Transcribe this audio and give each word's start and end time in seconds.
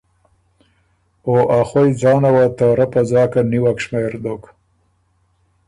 او 1.25 1.35
ا 1.59 1.61
خوئ 1.69 1.89
ځانه 2.01 2.29
وه 2.35 2.45
ته 2.57 2.65
رۀ 2.77 2.85
په 2.93 3.01
ځاکه 3.11 3.39
نیوک 3.51 3.77
شمېر 3.85 4.11
دوک 4.23 4.43